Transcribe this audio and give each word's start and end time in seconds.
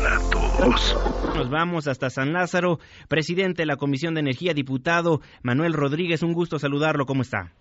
para 0.00 0.18
todos. 0.30 1.34
Nos 1.34 1.50
vamos 1.50 1.88
hasta 1.88 2.10
San 2.10 2.32
Lázaro. 2.32 2.78
Presidente 3.08 3.62
de 3.62 3.66
la 3.66 3.76
Comisión 3.76 4.14
de 4.14 4.20
Energía, 4.20 4.54
diputado 4.54 5.20
Manuel 5.42 5.72
Rodríguez, 5.72 6.22
un 6.22 6.32
gusto 6.32 6.58
saludarlo. 6.58 7.04
¿Cómo 7.04 7.22
está? 7.22 7.52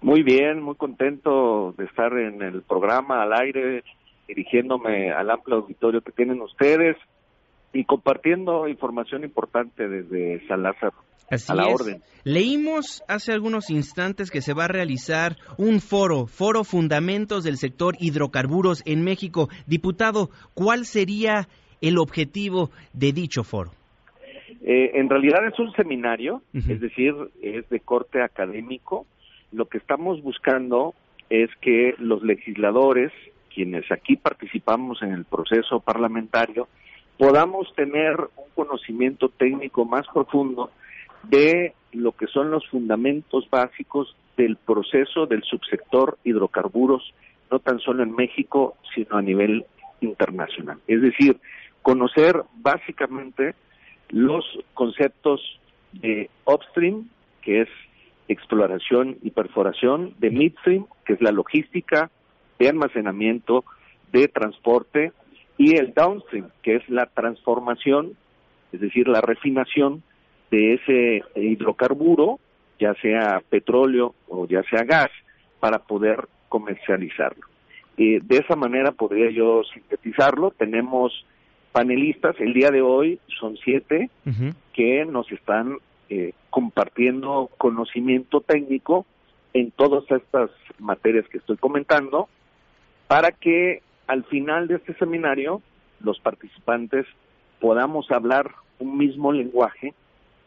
Muy 0.00 0.22
bien, 0.22 0.62
muy 0.62 0.76
contento 0.76 1.74
de 1.76 1.84
estar 1.84 2.12
en 2.12 2.42
el 2.42 2.62
programa 2.62 3.22
al 3.22 3.32
aire, 3.32 3.82
dirigiéndome 4.28 5.10
al 5.10 5.30
amplio 5.30 5.56
auditorio 5.56 6.02
que 6.02 6.12
tienen 6.12 6.40
ustedes 6.40 6.96
y 7.72 7.84
compartiendo 7.84 8.68
información 8.68 9.24
importante 9.24 9.88
desde 9.88 10.46
San 10.46 10.62
Lázaro. 10.62 10.94
Así 11.28 11.50
a 11.50 11.56
la 11.56 11.68
es. 11.68 11.80
orden. 11.80 12.02
Leímos 12.22 13.02
hace 13.08 13.32
algunos 13.32 13.70
instantes 13.70 14.30
que 14.30 14.40
se 14.40 14.54
va 14.54 14.66
a 14.66 14.68
realizar 14.68 15.36
un 15.58 15.80
foro, 15.80 16.26
Foro 16.26 16.62
Fundamentos 16.62 17.42
del 17.42 17.56
Sector 17.56 17.96
Hidrocarburos 17.98 18.82
en 18.84 19.02
México. 19.02 19.48
Diputado, 19.66 20.30
¿cuál 20.54 20.86
sería 20.86 21.48
el 21.80 21.98
objetivo 21.98 22.70
de 22.92 23.12
dicho 23.12 23.44
foro? 23.44 23.70
Eh, 24.62 24.92
en 24.94 25.08
realidad 25.08 25.46
es 25.46 25.58
un 25.58 25.72
seminario, 25.72 26.42
es 26.52 26.80
decir, 26.80 27.14
es 27.42 27.68
de 27.68 27.80
corte 27.80 28.22
académico. 28.22 29.06
Lo 29.52 29.66
que 29.66 29.78
estamos 29.78 30.22
buscando 30.22 30.94
es 31.30 31.50
que 31.60 31.94
los 31.98 32.22
legisladores, 32.22 33.12
quienes 33.54 33.90
aquí 33.90 34.16
participamos 34.16 35.02
en 35.02 35.12
el 35.12 35.24
proceso 35.24 35.80
parlamentario, 35.80 36.68
podamos 37.18 37.72
tener 37.74 38.16
un 38.36 38.50
conocimiento 38.54 39.28
técnico 39.28 39.84
más 39.84 40.06
profundo 40.12 40.70
de 41.24 41.72
lo 41.92 42.12
que 42.12 42.26
son 42.26 42.50
los 42.50 42.66
fundamentos 42.68 43.48
básicos 43.50 44.14
del 44.36 44.56
proceso 44.56 45.26
del 45.26 45.42
subsector 45.42 46.18
hidrocarburos, 46.24 47.14
no 47.50 47.58
tan 47.58 47.78
solo 47.80 48.02
en 48.02 48.14
México, 48.14 48.76
sino 48.94 49.16
a 49.16 49.22
nivel 49.22 49.64
internacional. 50.00 50.78
Es 50.86 51.00
decir, 51.00 51.38
conocer 51.82 52.42
básicamente 52.56 53.54
los 54.10 54.44
conceptos 54.74 55.40
de 55.92 56.30
upstream, 56.44 57.08
que 57.42 57.62
es 57.62 57.68
exploración 58.28 59.18
y 59.22 59.30
perforación, 59.30 60.14
de 60.18 60.30
midstream, 60.30 60.86
que 61.04 61.14
es 61.14 61.20
la 61.20 61.30
logística, 61.30 62.10
de 62.58 62.68
almacenamiento, 62.68 63.64
de 64.12 64.28
transporte, 64.28 65.12
y 65.58 65.76
el 65.76 65.94
downstream, 65.94 66.50
que 66.62 66.76
es 66.76 66.88
la 66.88 67.06
transformación, 67.06 68.16
es 68.72 68.80
decir, 68.80 69.08
la 69.08 69.20
refinación 69.20 70.02
de 70.50 70.74
ese 70.74 71.24
hidrocarburo, 71.34 72.38
ya 72.78 72.94
sea 72.94 73.42
petróleo 73.48 74.14
o 74.28 74.46
ya 74.46 74.62
sea 74.64 74.84
gas, 74.84 75.10
para 75.60 75.78
poder 75.78 76.28
comercializarlo. 76.48 77.46
Eh, 77.96 78.20
de 78.22 78.36
esa 78.38 78.56
manera 78.56 78.92
podría 78.92 79.30
yo 79.30 79.62
sintetizarlo. 79.72 80.50
Tenemos 80.50 81.24
panelistas, 81.72 82.36
el 82.38 82.52
día 82.52 82.70
de 82.70 82.82
hoy 82.82 83.18
son 83.38 83.56
siete, 83.56 84.10
que 84.72 85.04
nos 85.04 85.30
están 85.30 85.78
eh, 86.08 86.32
compartiendo 86.50 87.50
conocimiento 87.58 88.40
técnico 88.40 89.06
en 89.52 89.70
todas 89.70 90.04
estas 90.10 90.50
materias 90.78 91.26
que 91.28 91.38
estoy 91.38 91.56
comentando, 91.56 92.28
para 93.08 93.32
que 93.32 93.82
al 94.06 94.24
final 94.24 94.68
de 94.68 94.76
este 94.76 94.94
seminario 94.94 95.62
los 96.00 96.20
participantes 96.20 97.06
podamos 97.60 98.10
hablar 98.10 98.52
un 98.78 98.98
mismo 98.98 99.32
lenguaje 99.32 99.94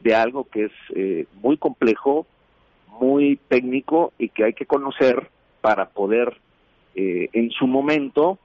de 0.00 0.14
algo 0.14 0.44
que 0.44 0.64
es 0.64 0.72
eh, 0.94 1.26
muy 1.34 1.56
complejo, 1.56 2.26
muy 3.00 3.38
técnico 3.48 4.12
y 4.18 4.28
que 4.28 4.44
hay 4.44 4.52
que 4.54 4.66
conocer 4.66 5.28
para 5.60 5.90
poder 5.90 6.36
eh, 6.94 7.28
en 7.32 7.50
su 7.50 7.66
momento 7.66 8.38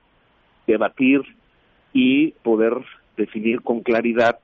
debatir 0.66 1.22
y 1.94 2.32
poder 2.44 2.74
definir 3.16 3.62
con 3.62 3.82
claridad 3.82 4.40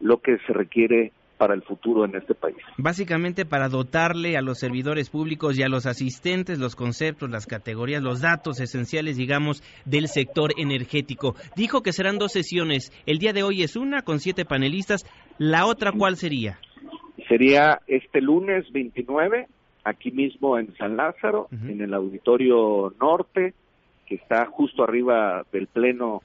lo 0.00 0.18
que 0.18 0.38
se 0.46 0.52
requiere 0.52 1.12
para 1.36 1.54
el 1.54 1.62
futuro 1.62 2.04
en 2.04 2.14
este 2.16 2.34
país. 2.34 2.56
Básicamente 2.78 3.44
para 3.44 3.68
dotarle 3.68 4.36
a 4.36 4.42
los 4.42 4.58
servidores 4.58 5.10
públicos 5.10 5.58
y 5.58 5.62
a 5.62 5.68
los 5.68 5.86
asistentes 5.86 6.58
los 6.58 6.76
conceptos, 6.76 7.30
las 7.30 7.46
categorías, 7.46 8.02
los 8.02 8.22
datos 8.22 8.60
esenciales, 8.60 9.16
digamos, 9.16 9.62
del 9.84 10.08
sector 10.08 10.52
energético. 10.56 11.34
Dijo 11.54 11.82
que 11.82 11.92
serán 11.92 12.18
dos 12.18 12.32
sesiones. 12.32 12.90
El 13.06 13.18
día 13.18 13.32
de 13.32 13.42
hoy 13.42 13.62
es 13.62 13.76
una 13.76 14.02
con 14.02 14.18
siete 14.18 14.44
panelistas. 14.44 15.04
¿La 15.38 15.66
otra 15.66 15.92
cuál 15.92 16.16
sería? 16.16 16.58
Sería 17.28 17.80
este 17.86 18.20
lunes 18.20 18.70
29, 18.72 19.48
aquí 19.86 20.10
mismo 20.10 20.58
en 20.58 20.74
San 20.76 20.96
Lázaro, 20.96 21.46
en 21.52 21.80
el 21.80 21.94
Auditorio 21.94 22.92
Norte, 23.00 23.54
que 24.06 24.16
está 24.16 24.44
justo 24.46 24.82
arriba 24.82 25.46
del 25.52 25.68
Pleno 25.68 26.22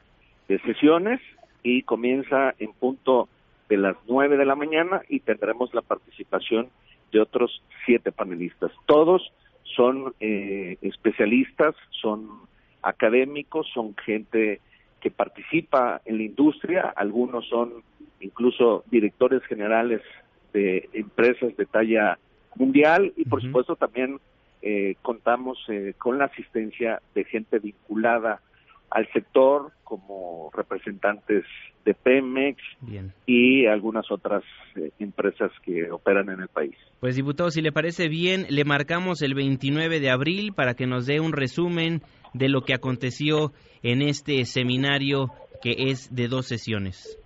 de 0.48 0.60
Sesiones, 0.62 1.22
y 1.62 1.84
comienza 1.84 2.56
en 2.58 2.74
punto 2.74 3.30
de 3.70 3.78
las 3.78 3.96
9 4.08 4.38
de 4.38 4.46
la 4.46 4.56
mañana 4.56 5.04
y 5.08 5.20
tendremos 5.20 5.74
la 5.76 5.84
participación 5.84 6.70
de 7.12 7.22
otros 7.22 7.62
siete 7.86 8.12
panelistas. 8.12 8.72
Todos 8.88 9.32
son 9.76 10.16
eh, 10.20 10.78
especialistas, 10.82 11.76
son 12.02 12.28
académicos, 12.82 13.68
son 13.72 13.96
gente 13.96 14.60
que 15.02 15.12
participa 15.12 16.02
en 16.06 16.18
la 16.18 16.24
industria, 16.24 16.92
algunos 16.96 17.48
son 17.48 17.84
incluso 18.22 18.84
directores 18.90 19.44
generales 19.44 20.02
de 20.52 20.90
empresas 20.94 21.56
de 21.58 21.66
talla 21.68 22.18
mundial 22.56 23.14
y 23.16 23.26
por 23.26 23.42
supuesto 23.42 23.76
también 23.76 24.20
eh, 24.62 24.96
contamos 25.02 25.58
eh, 25.70 25.94
con 25.98 26.18
la 26.18 26.26
asistencia 26.26 27.02
de 27.16 27.24
gente 27.24 27.60
vinculada 27.60 28.42
al 28.90 29.12
sector 29.12 29.72
como 29.84 30.52
representantes 30.54 31.46
de 31.86 31.94
Pemex 31.94 32.62
Bien. 32.82 33.12
y 33.26 33.66
algunas 33.66 34.12
otras 34.12 34.44
eh, 34.76 34.92
empresas 35.00 35.52
que 35.64 35.92
operan 35.92 36.30
en 36.30 36.42
el 36.42 36.48
país. 36.48 36.76
Pues 37.00 37.16
diputado, 37.16 37.50
si 37.50 37.62
le 37.62 37.72
parece 37.72 38.08
bien, 38.08 38.46
le 38.50 38.64
marcamos 38.66 39.22
el 39.22 39.34
29 39.34 40.00
de 40.00 40.10
abril 40.12 40.54
para 40.54 40.76
que 40.76 40.86
nos 40.86 41.08
dé 41.08 41.20
un 41.20 41.34
resumen 41.34 42.02
de 42.34 42.50
lo 42.50 42.62
que 42.62 42.74
aconteció 42.74 43.52
en 43.82 44.02
este 44.02 44.46
seminario 44.46 45.32
que 45.64 45.90
es 45.90 46.14
de 46.14 46.28
dos 46.28 46.48
sesiones. 46.48 47.18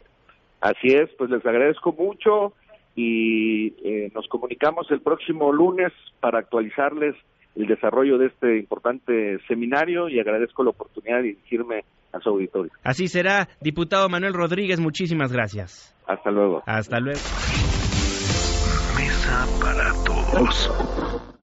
Así 0.61 0.87
es, 0.87 1.09
pues 1.17 1.29
les 1.29 1.45
agradezco 1.45 1.91
mucho 1.91 2.53
y 2.95 3.67
eh, 3.83 4.11
nos 4.13 4.27
comunicamos 4.27 4.89
el 4.89 5.01
próximo 5.01 5.51
lunes 5.51 5.91
para 6.19 6.39
actualizarles 6.39 7.15
el 7.55 7.67
desarrollo 7.67 8.17
de 8.17 8.27
este 8.27 8.57
importante 8.57 9.39
seminario 9.47 10.09
y 10.09 10.19
agradezco 10.19 10.63
la 10.63 10.71
oportunidad 10.71 11.17
de 11.17 11.23
dirigirme 11.23 11.83
a 12.11 12.19
su 12.19 12.29
auditorio. 12.29 12.71
Así 12.83 13.07
será, 13.07 13.47
diputado 13.61 14.09
Manuel 14.09 14.33
Rodríguez, 14.33 14.79
muchísimas 14.79 15.31
gracias. 15.31 15.95
Hasta 16.07 16.31
luego. 16.31 16.63
Hasta 16.65 16.99
luego. 16.99 17.19
Mesa 18.97 19.45
para 19.59 19.91
todos. 20.03 21.34